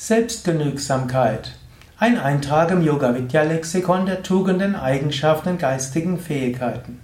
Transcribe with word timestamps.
Selbstgenügsamkeit. 0.00 1.56
Ein 1.98 2.20
Eintrag 2.20 2.70
im 2.70 2.82
Yoga 2.82 3.16
Vidya 3.16 3.42
Lexikon 3.42 4.06
der 4.06 4.22
Tugenden, 4.22 4.76
Eigenschaften 4.76 5.48
und 5.48 5.58
geistigen 5.58 6.20
Fähigkeiten. 6.20 7.00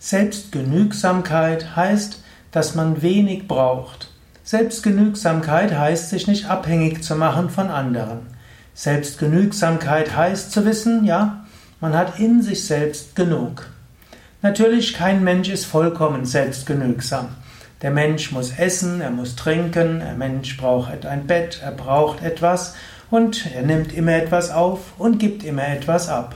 Selbstgenügsamkeit 0.00 1.76
heißt, 1.76 2.20
dass 2.50 2.74
man 2.74 3.02
wenig 3.02 3.46
braucht. 3.46 4.10
Selbstgenügsamkeit 4.42 5.78
heißt, 5.78 6.10
sich 6.10 6.26
nicht 6.26 6.46
abhängig 6.46 7.04
zu 7.04 7.14
machen 7.14 7.50
von 7.50 7.70
anderen. 7.70 8.26
Selbstgenügsamkeit 8.74 10.16
heißt 10.16 10.50
zu 10.50 10.64
wissen, 10.64 11.04
ja, 11.04 11.46
man 11.80 11.94
hat 11.94 12.18
in 12.18 12.42
sich 12.42 12.66
selbst 12.66 13.14
genug. 13.14 13.68
Natürlich, 14.42 14.92
kein 14.92 15.22
Mensch 15.22 15.48
ist 15.48 15.66
vollkommen 15.66 16.26
selbstgenügsam. 16.26 17.28
Der 17.80 17.92
Mensch 17.92 18.32
muss 18.32 18.58
essen, 18.58 19.00
er 19.00 19.10
muss 19.10 19.36
trinken, 19.36 20.00
der 20.00 20.14
Mensch 20.14 20.56
braucht 20.56 21.06
ein 21.06 21.28
Bett, 21.28 21.60
er 21.62 21.70
braucht 21.70 22.22
etwas 22.22 22.74
und 23.08 23.54
er 23.54 23.62
nimmt 23.62 23.92
immer 23.92 24.14
etwas 24.14 24.50
auf 24.50 24.80
und 24.98 25.18
gibt 25.18 25.44
immer 25.44 25.68
etwas 25.68 26.08
ab. 26.08 26.34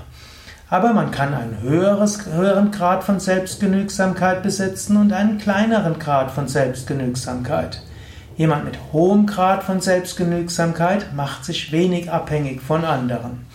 Aber 0.70 0.92
man 0.92 1.10
kann 1.10 1.34
einen 1.34 1.60
höheres, 1.60 2.26
höheren 2.26 2.70
Grad 2.70 3.02
von 3.02 3.18
Selbstgenügsamkeit 3.18 4.44
besitzen 4.44 4.96
und 4.96 5.12
einen 5.12 5.38
kleineren 5.38 5.98
Grad 5.98 6.30
von 6.30 6.46
Selbstgenügsamkeit. 6.46 7.82
Jemand 8.36 8.64
mit 8.64 8.78
hohem 8.92 9.26
Grad 9.26 9.64
von 9.64 9.80
Selbstgenügsamkeit 9.80 11.12
macht 11.12 11.44
sich 11.44 11.72
wenig 11.72 12.10
abhängig 12.10 12.62
von 12.62 12.84
anderen. 12.84 13.46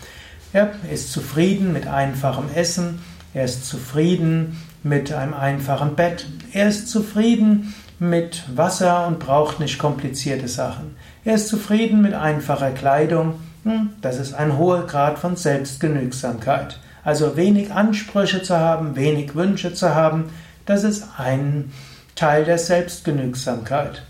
Er 0.51 0.71
ist 0.91 1.11
zufrieden 1.11 1.73
mit 1.73 1.87
einfachem 1.87 2.49
Essen, 2.53 2.99
er 3.33 3.45
ist 3.45 3.65
zufrieden 3.65 4.57
mit 4.83 5.13
einem 5.13 5.33
einfachen 5.33 5.95
Bett. 5.95 6.25
Er 6.53 6.67
ist 6.67 6.89
zufrieden 6.89 7.73
mit 7.99 8.43
Wasser 8.55 9.07
und 9.07 9.19
braucht 9.19 9.59
nicht 9.59 9.79
komplizierte 9.79 10.47
Sachen. 10.47 10.95
Er 11.25 11.35
ist 11.35 11.47
zufrieden 11.47 12.01
mit 12.01 12.13
einfacher 12.13 12.71
Kleidung. 12.71 13.35
Hm, 13.63 13.89
das 14.01 14.17
ist 14.17 14.33
ein 14.33 14.57
hoher 14.57 14.87
Grad 14.87 15.19
von 15.19 15.35
Selbstgenügsamkeit. 15.35 16.79
Also 17.03 17.35
wenig 17.37 17.71
Ansprüche 17.71 18.43
zu 18.43 18.57
haben, 18.57 18.95
wenig 18.95 19.35
Wünsche 19.35 19.73
zu 19.73 19.95
haben, 19.95 20.25
das 20.65 20.83
ist 20.83 21.05
ein 21.17 21.71
Teil 22.15 22.43
der 22.43 22.57
Selbstgenügsamkeit. 22.57 24.03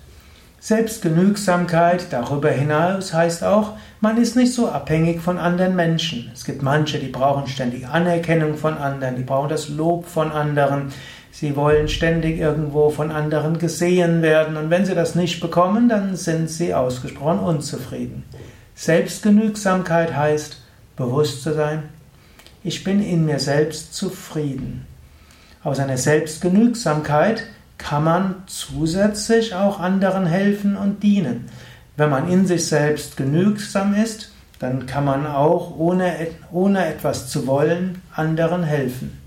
Selbstgenügsamkeit 0.60 2.08
darüber 2.10 2.50
hinaus 2.50 3.14
heißt 3.14 3.44
auch, 3.44 3.74
man 4.02 4.18
ist 4.18 4.36
nicht 4.36 4.54
so 4.54 4.70
abhängig 4.70 5.22
von 5.22 5.38
anderen 5.38 5.76
Menschen. 5.76 6.32
Es 6.34 6.46
gibt 6.46 6.64
manche, 6.64 6.98
die 7.00 7.08
brauchen 7.08 7.48
ständig 7.48 7.88
Anerkennung 7.88 8.58
von 8.58 8.78
anderen, 8.78 9.16
die 9.16 9.24
brauchen 9.24 9.50
das 9.50 9.70
Lob 9.70 10.08
von 10.08 10.32
anderen. 10.32 10.92
Sie 11.32 11.56
wollen 11.56 11.88
ständig 11.88 12.40
irgendwo 12.40 12.90
von 12.90 13.12
anderen 13.12 13.60
gesehen 13.60 14.24
werden 14.24 14.58
und 14.58 14.72
wenn 14.72 14.86
sie 14.86 14.96
das 14.96 15.14
nicht 15.14 15.40
bekommen, 15.40 15.88
dann 15.88 16.16
sind 16.16 16.50
sie 16.50 16.74
ausgesprochen 16.74 17.40
unzufrieden. 17.40 18.24
Selbstgenügsamkeit 18.74 20.16
heißt, 20.16 20.60
bewusst 20.96 21.44
zu 21.44 21.54
sein, 21.54 21.84
ich 22.64 22.84
bin 22.84 23.04
in 23.04 23.26
mir 23.26 23.40
selbst 23.40 23.94
zufrieden. 23.94 24.88
Aus 25.64 25.80
einer 25.80 25.98
Selbstgenügsamkeit 25.98 27.44
kann 27.78 28.04
man 28.04 28.36
zusätzlich 28.48 29.54
auch 29.54 29.80
anderen 29.80 30.26
helfen 30.26 30.76
und 30.76 31.04
dienen. 31.04 31.50
Wenn 31.96 32.10
man 32.10 32.30
in 32.30 32.46
sich 32.46 32.68
selbst 32.68 33.18
genügsam 33.18 33.94
ist, 33.94 34.32
dann 34.60 34.86
kann 34.86 35.06
man 35.06 35.28
auch 35.28 35.78
ohne, 35.78 36.16
ohne 36.52 36.86
etwas 36.86 37.30
zu 37.30 37.48
wollen 37.48 38.02
anderen 38.14 38.64
helfen. 38.64 39.22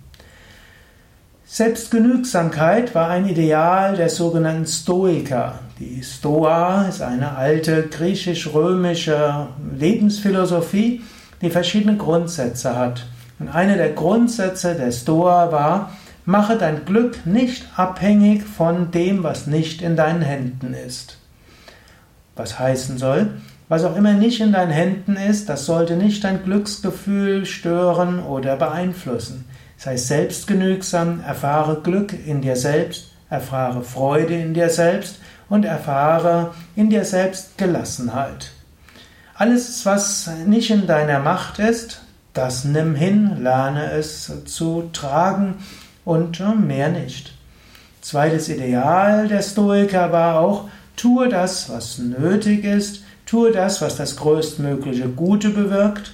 Selbstgenügsamkeit 1.44 2.94
war 2.94 3.10
ein 3.10 3.28
Ideal 3.28 3.96
der 3.96 4.08
sogenannten 4.08 4.66
Stoiker. 4.66 5.58
Die 5.80 6.00
Stoa 6.02 6.84
ist 6.84 7.02
eine 7.02 7.36
alte 7.36 7.88
griechisch-römische 7.88 9.48
Lebensphilosophie, 9.76 11.02
die 11.42 11.50
verschiedene 11.50 11.96
Grundsätze 11.96 12.76
hat. 12.76 13.04
Und 13.40 13.48
einer 13.48 13.76
der 13.76 13.90
Grundsätze 13.90 14.76
der 14.76 14.92
Stoa 14.92 15.50
war, 15.50 15.90
mache 16.30 16.56
dein 16.56 16.84
Glück 16.84 17.26
nicht 17.26 17.66
abhängig 17.76 18.42
von 18.44 18.90
dem, 18.90 19.22
was 19.22 19.46
nicht 19.46 19.82
in 19.82 19.96
deinen 19.96 20.22
Händen 20.22 20.74
ist 20.74 21.20
was 22.40 22.58
heißen 22.58 22.98
soll, 22.98 23.30
was 23.68 23.84
auch 23.84 23.94
immer 23.96 24.14
nicht 24.14 24.40
in 24.40 24.52
deinen 24.52 24.72
Händen 24.72 25.16
ist, 25.16 25.48
das 25.48 25.66
sollte 25.66 25.94
nicht 25.94 26.24
dein 26.24 26.42
Glücksgefühl 26.42 27.46
stören 27.46 28.20
oder 28.20 28.56
beeinflussen. 28.56 29.44
Sei 29.76 29.96
selbstgenügsam, 29.96 31.22
erfahre 31.24 31.80
Glück 31.82 32.14
in 32.26 32.40
dir 32.40 32.56
selbst, 32.56 33.12
erfahre 33.28 33.82
Freude 33.82 34.34
in 34.34 34.54
dir 34.54 34.70
selbst 34.70 35.20
und 35.48 35.64
erfahre 35.64 36.52
in 36.74 36.90
dir 36.90 37.04
selbst 37.04 37.56
Gelassenheit. 37.58 38.50
Alles, 39.34 39.86
was 39.86 40.30
nicht 40.46 40.70
in 40.70 40.86
deiner 40.86 41.20
Macht 41.20 41.58
ist, 41.58 42.02
das 42.34 42.64
nimm 42.64 42.94
hin, 42.94 43.42
lerne 43.42 43.92
es 43.92 44.32
zu 44.46 44.90
tragen 44.92 45.56
und 46.10 46.66
mehr 46.66 46.88
nicht. 46.88 47.32
Zweites 48.00 48.48
Ideal 48.48 49.28
der 49.28 49.42
Stoiker 49.42 50.10
war 50.10 50.40
auch, 50.40 50.68
Tue 50.96 51.28
das, 51.30 51.70
was 51.70 51.98
nötig 51.98 52.64
ist. 52.64 53.04
Tue 53.24 53.52
das, 53.52 53.80
was 53.80 53.96
das 53.96 54.16
größtmögliche 54.16 55.08
Gute 55.08 55.48
bewirkt. 55.48 56.12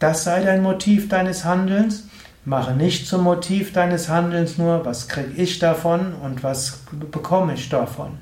Das 0.00 0.24
sei 0.24 0.42
dein 0.42 0.62
Motiv 0.62 1.08
deines 1.08 1.44
Handelns. 1.44 2.04
Mache 2.44 2.74
nicht 2.74 3.06
zum 3.06 3.22
Motiv 3.22 3.72
deines 3.72 4.08
Handelns 4.08 4.58
nur, 4.58 4.84
was 4.84 5.08
kriege 5.08 5.40
ich 5.40 5.60
davon 5.60 6.14
und 6.14 6.42
was 6.42 6.80
bekomme 7.12 7.54
ich 7.54 7.68
davon. 7.68 8.18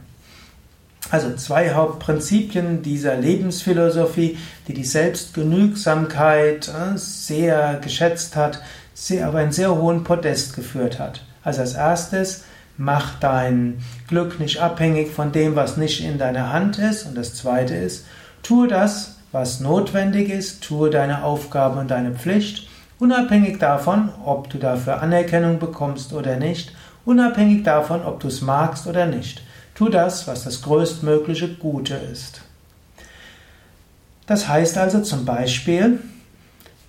Also 1.11 1.35
zwei 1.35 1.73
Hauptprinzipien 1.75 2.83
dieser 2.83 3.17
Lebensphilosophie, 3.17 4.39
die 4.69 4.75
die 4.75 4.85
Selbstgenügsamkeit 4.85 6.69
äh, 6.69 6.97
sehr 6.97 7.81
geschätzt 7.83 8.37
hat, 8.37 8.61
sie 8.95 9.23
aber 9.23 9.39
einen 9.39 9.53
sehr 9.53 9.75
hohen 9.75 10.05
Podest 10.05 10.55
geführt 10.55 10.99
hat. 10.99 11.23
Also 11.43 11.61
als 11.61 11.75
erstes, 11.75 12.45
Mach 12.79 13.19
dein 13.21 13.83
Glück 14.09 14.41
nicht 14.41 14.61
abhängig 14.61 15.11
von 15.11 15.31
dem, 15.31 15.57
was 15.57 15.77
nicht 15.77 16.03
in 16.03 16.19
deiner 16.19 16.53
Hand 16.53 16.79
ist. 16.79 17.07
Und 17.07 17.17
das 17.17 17.35
Zweite 17.35 17.75
ist, 17.75 18.07
tue 18.43 18.67
das, 18.67 19.17
was 19.31 19.61
notwendig 19.61 20.31
ist, 20.31 20.65
tue 20.65 20.91
deine 20.91 21.23
Aufgabe 21.23 21.79
und 21.81 21.91
deine 21.91 22.13
Pflicht, 22.13 22.69
unabhängig 22.99 23.59
davon, 23.59 24.11
ob 24.25 24.49
du 24.51 24.59
dafür 24.59 25.03
Anerkennung 25.03 25.59
bekommst 25.59 26.13
oder 26.13 26.37
nicht, 26.37 26.73
unabhängig 27.05 27.63
davon, 27.63 28.03
ob 28.05 28.21
du 28.21 28.29
es 28.29 28.41
magst 28.41 28.87
oder 28.87 29.07
nicht. 29.07 29.43
Tu 29.75 29.89
das, 29.89 30.27
was 30.27 30.45
das 30.45 30.63
größtmögliche 30.63 31.55
Gute 31.55 31.95
ist. 31.95 32.43
Das 34.27 34.49
heißt 34.49 34.79
also 34.79 35.03
zum 35.03 35.25
Beispiel, 35.25 36.01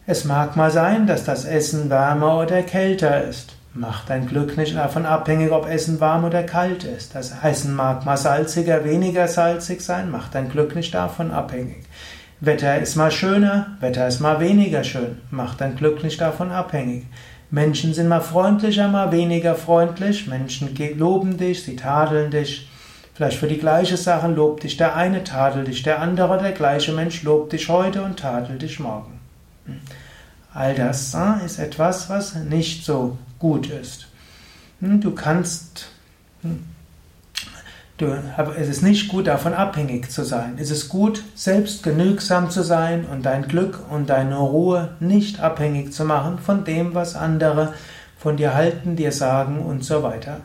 es 0.06 0.26
mag 0.26 0.58
mal 0.58 0.70
sein, 0.70 1.08
dass 1.08 1.24
das 1.24 1.46
Essen 1.46 1.90
wärmer 1.90 2.40
oder 2.40 2.62
kälter 2.62 3.24
ist. 3.24 3.56
Mach 3.74 4.06
dein 4.06 4.28
Glück 4.28 4.58
nicht 4.58 4.76
davon 4.76 5.06
abhängig, 5.06 5.52
ob 5.52 5.68
Essen 5.68 6.00
warm 6.00 6.26
oder 6.26 6.44
kalt 6.44 6.84
ist. 6.84 7.16
Das 7.16 7.34
Essen 7.42 7.74
mag 7.74 8.06
mal 8.06 8.18
salziger, 8.18 8.84
weniger 8.84 9.28
salzig 9.28 9.82
sein. 9.82 10.12
Mach 10.12 10.28
dein 10.28 10.50
Glück 10.50 10.76
nicht 10.76 10.94
davon 10.94 11.32
abhängig. 11.32 11.84
Wetter 12.40 12.80
ist 12.80 12.98
mal 12.98 13.10
schöner, 13.10 13.78
Wetter 13.80 14.08
ist 14.08 14.20
mal 14.20 14.42
weniger 14.42 14.84
schön. 14.84 15.22
Mach 15.32 15.56
dein 15.56 15.78
Glück 15.78 16.04
nicht 16.04 16.20
davon 16.20 16.52
abhängig. 16.52 17.06
Menschen 17.50 17.94
sind 17.94 18.10
mal 18.10 18.20
freundlicher, 18.20 18.90
mal 18.90 19.12
weniger 19.14 19.56
freundlich. 19.56 20.28
Menschen 20.28 20.76
loben 20.98 21.38
dich, 21.38 21.64
sie 21.64 21.78
tadeln 21.78 22.30
dich. 22.30 22.70
Vielleicht 23.14 23.38
für 23.38 23.48
die 23.48 23.60
gleiche 23.60 23.96
Sache 23.96 24.28
lobt 24.28 24.64
dich 24.64 24.76
der 24.76 24.96
eine, 24.96 25.24
tadelt 25.24 25.68
dich 25.68 25.82
der 25.82 26.00
andere. 26.00 26.38
Der 26.40 26.52
gleiche 26.52 26.92
Mensch 26.92 27.24
lobt 27.24 27.54
dich 27.54 27.70
heute 27.70 28.04
und 28.04 28.20
tadelt 28.20 28.62
dich 28.62 28.80
morgen. 28.80 29.13
All 30.54 30.76
das 30.76 31.14
äh, 31.14 31.46
ist 31.46 31.60
etwas, 31.60 32.10
was 32.10 32.36
nicht 32.36 32.86
so 32.86 33.18
gut 33.40 33.70
ist. 33.70 34.08
Hm, 34.82 35.02
du 35.02 35.12
kannst, 35.12 35.88
hm, 36.42 36.64
du, 37.98 38.16
es 38.58 38.70
ist 38.70 38.84
nicht 38.84 39.08
gut, 39.08 39.28
davon 39.28 39.54
abhängig 39.54 40.12
zu 40.12 40.24
sein. 40.24 40.58
Es 40.58 40.70
ist 40.70 40.90
gut, 40.90 41.24
selbst 41.36 41.82
genügsam 41.82 42.52
zu 42.52 42.64
sein 42.64 43.06
und 43.06 43.26
dein 43.26 43.48
Glück 43.48 43.80
und 43.90 44.10
deine 44.10 44.38
Ruhe 44.38 44.90
nicht 45.00 45.40
abhängig 45.40 45.92
zu 45.92 46.06
machen 46.06 46.38
von 46.38 46.66
dem, 46.66 46.94
was 46.94 47.16
andere 47.16 47.74
von 48.20 48.38
dir 48.38 48.54
halten, 48.54 48.96
dir 48.96 49.12
sagen 49.12 49.60
und 49.60 49.84
so 49.84 50.04
weiter. 50.04 50.42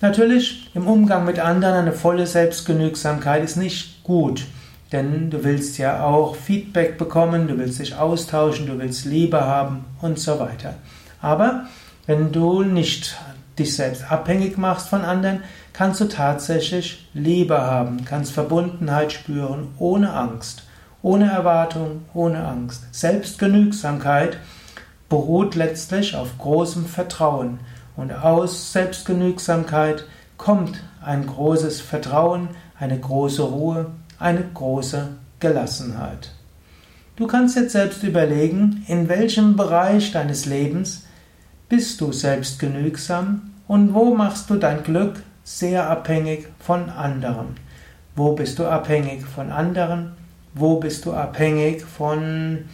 Natürlich, 0.00 0.70
im 0.74 0.86
Umgang 0.86 1.24
mit 1.24 1.40
anderen 1.40 1.74
eine 1.74 1.92
volle 1.92 2.26
Selbstgenügsamkeit 2.26 3.42
ist 3.42 3.56
nicht 3.56 4.04
gut, 4.04 4.44
denn 4.92 5.30
du 5.30 5.44
willst 5.44 5.78
ja 5.78 6.04
auch 6.04 6.34
Feedback 6.34 6.96
bekommen, 6.98 7.48
du 7.48 7.58
willst 7.58 7.78
dich 7.78 7.96
austauschen, 7.96 8.66
du 8.66 8.78
willst 8.78 9.04
Liebe 9.04 9.44
haben 9.44 9.84
und 10.00 10.18
so 10.18 10.38
weiter. 10.40 10.74
Aber 11.20 11.66
wenn 12.06 12.32
du 12.32 12.62
nicht 12.62 13.16
dich 13.58 13.74
selbst 13.76 14.10
abhängig 14.10 14.56
machst 14.56 14.88
von 14.88 15.02
anderen, 15.02 15.42
kannst 15.72 16.00
du 16.00 16.06
tatsächlich 16.06 17.08
Liebe 17.12 17.60
haben, 17.60 18.04
kannst 18.04 18.32
Verbundenheit 18.32 19.12
spüren, 19.12 19.68
ohne 19.78 20.12
Angst, 20.12 20.62
ohne 21.02 21.30
Erwartung, 21.30 22.02
ohne 22.14 22.46
Angst. 22.46 22.82
Selbstgenügsamkeit 22.92 24.38
beruht 25.08 25.54
letztlich 25.54 26.16
auf 26.16 26.38
großem 26.38 26.86
Vertrauen 26.86 27.60
und 27.96 28.12
aus 28.12 28.72
Selbstgenügsamkeit 28.72 30.04
kommt 30.36 30.82
ein 31.04 31.26
großes 31.26 31.80
Vertrauen, 31.80 32.48
eine 32.78 32.98
große 32.98 33.42
Ruhe, 33.42 33.86
eine 34.18 34.44
große 34.54 35.08
Gelassenheit. 35.40 36.32
Du 37.16 37.26
kannst 37.26 37.56
jetzt 37.56 37.72
selbst 37.72 38.02
überlegen, 38.02 38.84
in 38.86 39.08
welchem 39.08 39.56
Bereich 39.56 40.12
deines 40.12 40.46
Lebens 40.46 41.04
bist 41.68 42.00
du 42.00 42.12
selbstgenügsam 42.12 43.50
und 43.66 43.92
wo 43.92 44.14
machst 44.14 44.48
du 44.50 44.56
dein 44.56 44.82
Glück 44.82 45.22
sehr 45.44 45.88
abhängig 45.88 46.48
von 46.58 46.90
anderen. 46.90 47.56
Wo 48.14 48.32
bist 48.32 48.58
du 48.58 48.66
abhängig 48.66 49.24
von 49.24 49.50
anderen? 49.50 50.12
Wo 50.54 50.78
bist 50.78 51.04
du 51.06 51.12
abhängig 51.12 51.82
von 51.84 52.64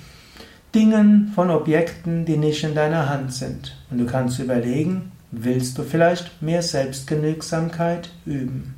Dingen, 0.74 1.32
von 1.34 1.50
Objekten, 1.50 2.24
die 2.24 2.36
nicht 2.36 2.64
in 2.64 2.74
deiner 2.74 3.08
Hand 3.08 3.32
sind? 3.32 3.76
Und 3.90 3.98
du 3.98 4.06
kannst 4.06 4.38
überlegen, 4.38 5.12
willst 5.30 5.78
du 5.78 5.82
vielleicht 5.82 6.42
mehr 6.42 6.62
Selbstgenügsamkeit 6.62 8.10
üben? 8.26 8.74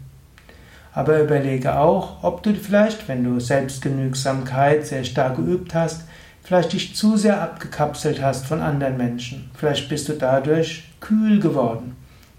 Aber 0.96 1.20
überlege 1.20 1.78
auch, 1.78 2.24
ob 2.24 2.42
du 2.42 2.54
vielleicht, 2.54 3.06
wenn 3.06 3.22
du 3.22 3.38
Selbstgenügsamkeit 3.38 4.86
sehr 4.86 5.04
stark 5.04 5.36
geübt 5.36 5.74
hast, 5.74 6.04
vielleicht 6.42 6.72
dich 6.72 6.96
zu 6.96 7.18
sehr 7.18 7.42
abgekapselt 7.42 8.22
hast 8.22 8.46
von 8.46 8.62
anderen 8.62 8.96
Menschen. 8.96 9.50
Vielleicht 9.52 9.90
bist 9.90 10.08
du 10.08 10.14
dadurch 10.14 10.84
kühl 11.00 11.38
geworden. 11.38 11.96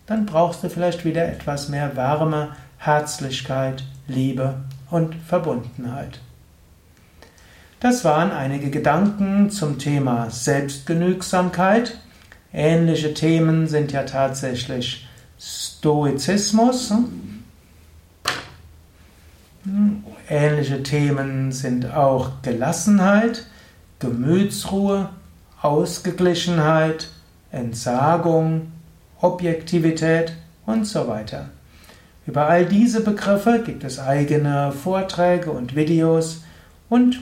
Dann 0.08 0.26
brauchst 0.26 0.64
du 0.64 0.72
vielleicht 0.72 1.06
wieder 1.06 1.28
etwas 1.28 1.70
mehr 1.70 1.96
Wärme, 1.96 2.50
Herzlichkeit, 2.80 3.84
Liebe 4.08 4.56
und 4.90 5.14
Verbundenheit. 5.14 6.20
Das 7.80 8.04
waren 8.04 8.32
einige 8.32 8.72
Gedanken 8.72 9.52
zum 9.52 9.78
Thema 9.78 10.32
Selbstgenügsamkeit. 10.32 12.00
Ähnliche 12.52 13.14
Themen 13.14 13.68
sind 13.68 13.92
ja 13.92 14.02
tatsächlich 14.02 15.08
Stoizismus. 15.38 16.92
Ähnliche 20.30 20.84
Themen 20.84 21.52
sind 21.52 21.94
auch 21.94 22.42
Gelassenheit, 22.42 23.46
Gemütsruhe, 24.00 25.10
Ausgeglichenheit, 25.62 27.10
Entsagung, 27.52 28.72
Objektivität 29.20 30.34
und 30.66 30.86
so 30.86 31.08
weiter. 31.08 31.50
Über 32.26 32.48
all 32.48 32.66
diese 32.66 33.02
Begriffe 33.02 33.64
gibt 33.66 33.84
es 33.84 34.00
eigene 34.00 34.72
Vorträge 34.72 35.52
und 35.52 35.76
Videos 35.76 36.44
und 36.90 37.20